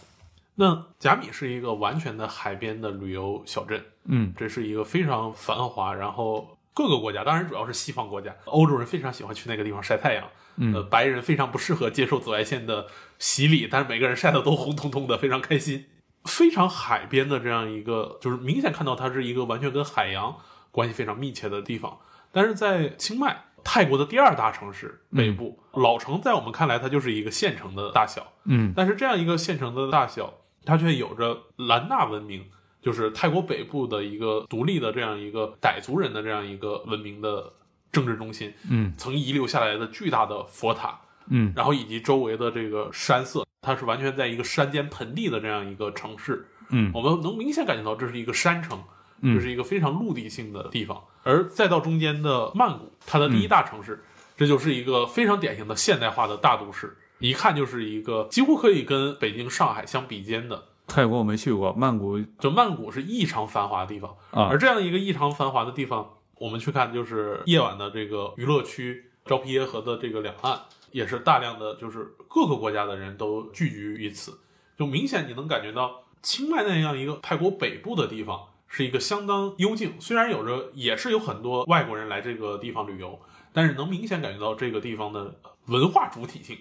[0.55, 6.57] 那甲米是一个完全的海边的旅游小镇，嗯，这是一个非常繁华，然后。
[6.75, 10.27] 各个国家，当然主要是西方国家，欧洲人非常喜欢去那个地方晒太阳。
[10.73, 12.87] 呃，白人非常不适合接受紫外线的
[13.23, 15.85] 洗礼，但是每个人晒得都红彤彤的，非常开心。
[16.25, 20.35] 非常海边的这样一个，就是明显看到它是一个完全跟海洋
[20.71, 21.97] 关系非常密切的地方。
[22.33, 28.33] 但是在清迈，泰国的第二大城市北部，老城在我们看来它就是一个县城的大小。
[28.43, 30.33] 嗯，但是这样一个县城的大小，
[30.65, 32.45] 它却有着兰纳文明。
[32.81, 37.53] 就是泰国北部的一个独立的这样一个傣族人的这样一个文明的
[37.89, 48.83] 政治中心，嗯，曾遗留下来的巨大的佛塔，嗯，然后以及周围的这个山色，它是完全在一个山间盆地的这样一个城市，嗯，我们能明显感觉到这是一个山城，
[49.21, 54.03] 这是一个非常陆地性的地方，而再到中间的曼谷，它的第一大城市，
[54.35, 60.63] 这就是一个非常典型的现代化的大都市，一看就是一个几乎可以跟北京、上海相比肩的。
[60.85, 62.19] 泰国我没去过，曼谷。
[62.39, 64.11] 就曼谷是异常繁华的地方。
[64.31, 64.49] 啊。
[64.51, 70.59] 而这样一个异常繁华的地方，我们去看就是夜晚的这个娱乐区，昭披耶河的这个两岸，
[70.93, 74.39] 也是大量的就是各个国家的人都聚集于此。
[74.77, 83.19] 就明显你能感觉到，清迈那样一个泰国北部的地方是一个相当幽静，虽然有着也是有很多外国人来这个地方旅游，
[83.51, 86.57] 但是能明显感觉到这个地方的文化主体性。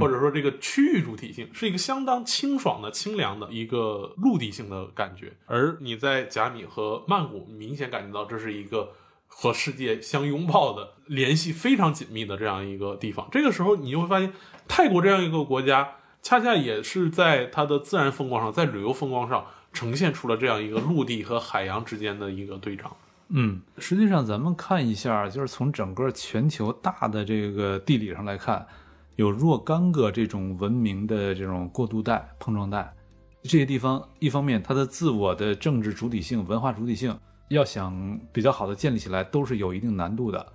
[0.00, 8.94] 或者说，这个区域主体性是一个相当清爽的、清凉的一个陆地性的感觉，而你在甲米和曼谷明显感觉到这是一个
[9.26, 13.28] 和世界相拥抱的、联系非常紧密的这样一个地方。
[13.30, 14.32] 这个时候，你就会发现，
[14.66, 15.88] 泰国这样一个国家，
[16.22, 22.90] 恰恰也是在它的自然风光上，在旅游风光上，呈现出了这样一个陆地和海洋之间的一个对仗。
[23.28, 28.66] 嗯，实际上，咱们看一下，就是从整个全球大的这个地理上来看。
[29.16, 32.94] 有若干个这种文明的这种过渡带、碰撞带，
[33.42, 40.46] 这些地方一方面它的自我的政治主体性、文化主体性要想比较好的建立起来，都是有一定难度的，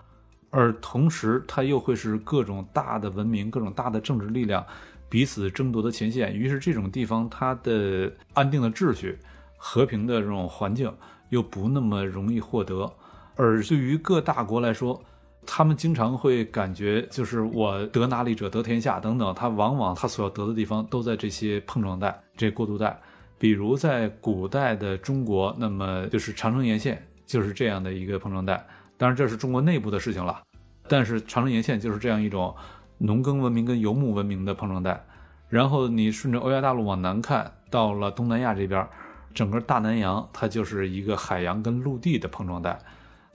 [0.49, 4.65] 而同时它又会是各种大的文明、各种大的政治力量
[5.09, 9.17] 彼此争夺的前线，于是这种地方它的安定的秩序、
[9.57, 10.93] 和平的这种环境
[11.29, 12.91] 又不那么容易获得，
[13.35, 15.01] 而对于各大国来说。
[15.43, 19.33] 他们经常会感觉，就是我得哪里者得天下等等。
[19.33, 23.01] 他往往他所要得的地方都在这些碰撞带、这过渡带。
[23.41, 28.63] 比如在古代的中国，那么就是长城沿线就是这样的一个碰撞带。
[28.99, 30.43] 当然这是中国内部的事情了，
[30.87, 32.55] 但是长城沿线就是这样一种
[32.99, 35.03] 农耕文明跟游牧文明的碰撞带。
[35.49, 38.87] 然后你顺着欧亚大陆往南看，到了东南亚这边，
[39.33, 42.77] 整个大南洋它就是一个海洋跟陆地的碰撞带。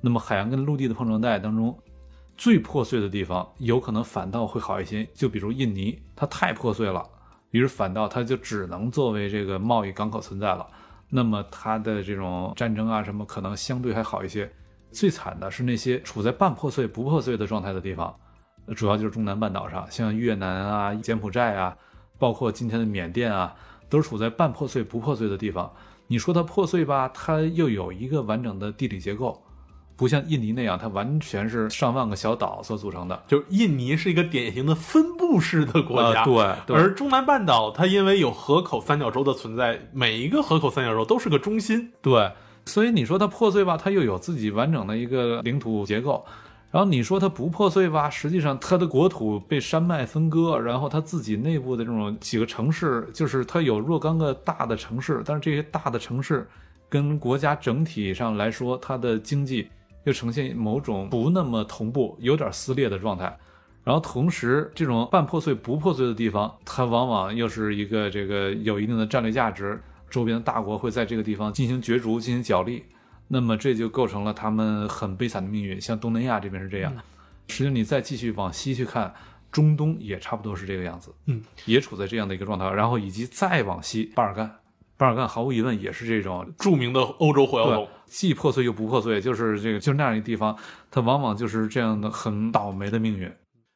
[0.00, 1.76] 那么海洋跟陆地的碰撞带当中，
[2.36, 5.04] 最破碎的地方，有可能反倒会好一些。
[5.12, 7.04] 就比如印尼，它太破碎了，
[7.50, 10.66] 于是反倒它就只能作为这个贸易港口存在了。
[11.08, 14.50] 那么它的这种战争啊什么，可能相对还好一些。
[14.92, 18.14] 最惨的是那些处在半破碎不破碎的状态的地方，
[18.74, 21.76] 主要就是中南半岛上，像越南啊、柬埔寨啊，
[22.18, 23.54] 包括今天的缅甸啊，
[23.88, 25.70] 都是处在半破碎不破碎的地方。
[26.06, 29.42] 你说它破碎吧，它又有一个完整的地理结构，
[29.96, 33.22] 不像印尼那样，它完全是上万个小岛所组成的。
[33.26, 41.92] 就是印尼是一个典型的分布式的国家，呃对对而中南半岛它因为有河口三角洲的存在，每一个河口三角洲都是个中心。
[42.02, 42.30] 对，
[42.66, 46.24] 所以你说它破碎吧，它又有自己完整的一个领土结构。
[46.72, 56.46] 然后你说它不破碎吧，实际上它的国土被山脉分割，然后它自己内部的这种几个城市，就是它有若干个大的城市，但是这些大的城市
[56.90, 59.68] 跟国家整体上来说，它的经济
[60.06, 63.36] 又呈现某种不那么同步，有点撕裂的状态。
[63.82, 72.84] 然后同时，这种半破碎不破碎的地方，它往往又是一个这个有一定的战略价值，周边的大国会在这个地方进行角逐、进行角力，
[73.28, 75.80] 那么这就构成了他们很悲惨的命运。
[75.80, 76.92] 像东南亚这边是这样，
[77.48, 79.12] 实际上你再继续往西去看，
[79.50, 82.68] 中东也差不多是这个样子，嗯，也处在这样的一个状态。
[82.70, 84.56] 然后以及再往西，巴尔干，
[84.96, 90.56] 巴尔干毫无疑问也是这种著名的欧洲火药桶对，既破碎又不破碎，就是这个就是那样一个地方，
[90.90, 93.30] 它往往就是这样的很倒霉的命运。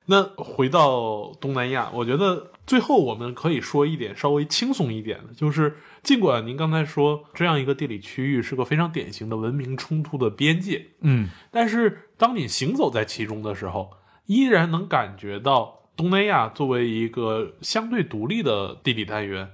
[0.07, 13.93] 那回到东南亚，我觉得最后我们可以说一点稍微轻松一点的，就是尽管您刚才说这样一个地理区域是个非常典型的文明冲突的边界，嗯，但是当你行走在其中的时候，
[14.27, 19.51] 依然能感觉到东南亚作为一个相对独立的地理单元，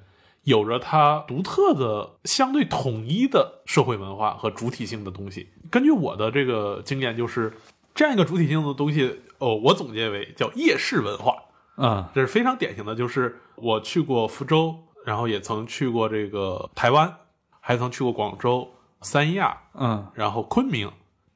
[0.46, 5.48] 有着它独特的、相对统一的社会文化和主体性的东西。
[5.72, 7.52] 根据我的这个经验，就是
[7.92, 11.34] 这样一个主体性的东西，哦，我总结为叫夜市文化。
[11.74, 14.72] 啊，这是非常典型的，就是我去过福州，
[15.04, 17.12] 然后也曾去过这个台湾，
[17.60, 18.70] 还曾去过广州、
[19.00, 20.88] 三亚，嗯，然后昆明，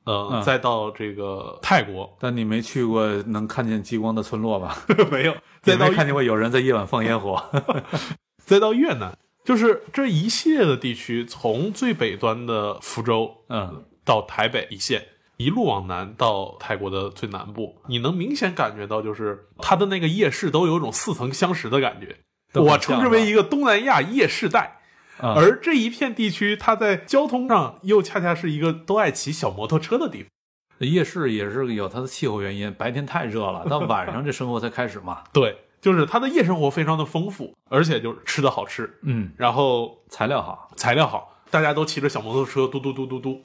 [0.04, 4.76] 呃，嗯再到这个泰国，但你没去过能看见极光的村落吧？
[5.10, 7.42] 没有，再看见过有人在夜晚放烟火。
[8.50, 22.16] 再到越南，就是这一系列的地区，从最北端的福州嗯，到台北一线，一路往南到泰国的最南部，你能明显感觉到，就是它的那个夜市都有一种似曾相识的感觉。
[22.60, 24.78] 我称之为一个东南亚夜市带。
[25.22, 30.30] 嗯而这一片地区，它在交通上又恰恰是一个都爱骑小摩托车的地方。
[30.78, 35.22] 夜市也是有它的气候原因，白天太热了，到晚上这生活才开始嘛。
[35.30, 40.70] 对，就是它的夜生活非常的丰富，而且就是吃的好吃，嗯，然后材料好。
[40.76, 43.42] 材料好，大家都骑着小摩托车，嘟嘟嘟嘟嘟。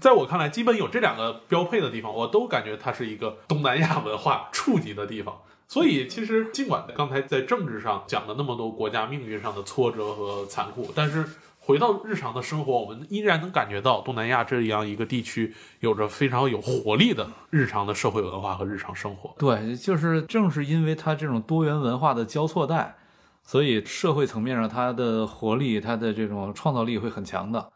[0.00, 5.36] 在我看来，基本有这两个标配的地方，我都感觉它是一个东南亚文化触及的地方。
[5.68, 11.24] 所以，其实尽管刚才在政治上讲了那么多国家命运上的挫折和残酷，但是
[11.66, 19.34] 回到日常的生活，我们依然能感觉到东南亚这样一个地区有着非常有活力的日常的社会文化和日常生活。
[19.38, 22.94] 对，就是正是因为它这种多元文化的交错带，
[23.42, 27.72] 所以社会层面上它的活力、它的这种创造力会很强的。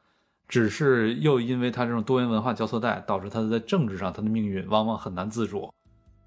[0.46, 5.72] 只是又因为它这种多元文化交错带，导致它在政治上它的命运往往很难自主。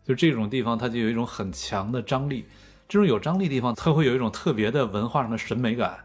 [0.03, 2.45] 就这种地方，它就有一种很强的张力。
[2.89, 5.99] 这种有张力地方，它会有一种特别的文化上的审美感。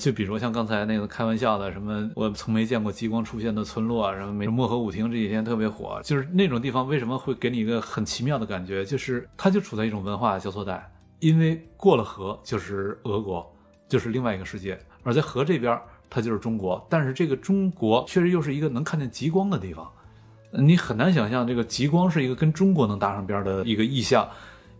[0.00, 8.82] 就比如像刚才那个开玩笑的，什么我从没见过极光出现的村落，啊，什么没漠河舞厅这几天特别火，就是那种地方为什么会给你一个很奇妙的感觉？
[8.82, 13.46] 就是它就处在一种文化交错带，因为过了河就是俄国，
[13.90, 15.78] 就是另外一个世界，而在河这边
[16.08, 19.86] 它就是中国，但是这个中国确实又是一个能看见极光的地方，
[20.50, 24.26] 你很难想象这个极光是一个跟中国能搭上边的一个意象，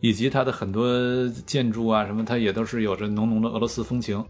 [0.01, 4.25] 以及它的很多建筑啊什么，它也都是有着浓浓的俄罗斯风情。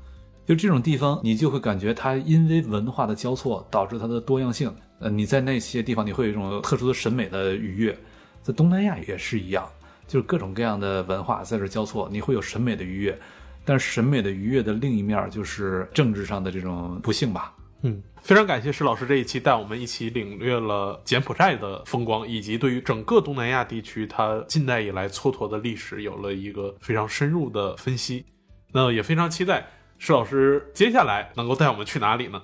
[0.50, 4.74] 就这种地方，你就会感觉它因为文化的交错导致它的多样性。
[4.98, 7.96] 呃，你在那些地方你会有一种特殊的审美的愉悦，
[8.42, 9.64] 在东南亚也是一样，
[10.08, 13.16] 就是各种各样的文化在这交错，你会有审美的愉悦。
[13.64, 17.54] 但是审美的愉悦的另一面就是政治上的这种不幸吧。
[17.82, 28.24] 嗯，非常感谢石老师这一期带我们一起领略了柬埔寨的风光，以及对于整个东南亚地区它近代以来蹉跎的历史有了一个非常深入的分析。
[28.72, 29.64] 那也非常期待
[30.00, 32.40] 石老师接下来能够带我们去哪里呢？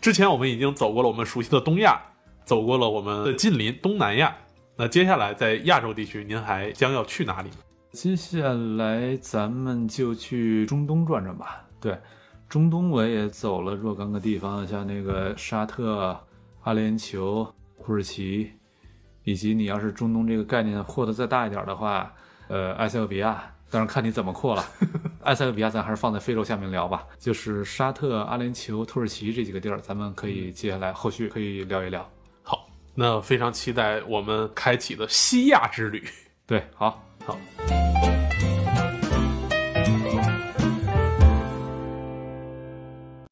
[0.00, 2.00] 之前我们已经走过了我们熟悉的东亚，
[2.44, 4.36] 走过了我们的近邻东南亚，
[4.76, 7.50] 那接下来在亚洲地区，您还将要去哪里？
[7.92, 11.64] 接下来咱们就去中东转转吧。
[11.80, 11.96] 对，
[12.48, 16.18] 中东我也走了若干个地方，像那个沙特、
[16.64, 17.48] 阿联酋、
[17.84, 18.50] 土耳其，
[19.22, 22.12] 以及你要是中东这个概念扩得再大一点的话，
[22.48, 23.52] 呃，埃塞俄比亚。
[23.70, 24.64] 当然看你怎么扩了，
[25.24, 27.04] 埃塞俄比亚咱还是放在非洲下面聊吧。
[27.18, 32.08] 就是沙特、阿联酋、土耳其这几个地儿，咱们可以接下来后续可以聊一聊。
[32.42, 36.06] 好，那非常期待我们开启的西亚之旅。
[36.46, 37.02] 对，好。
[37.24, 37.85] 好。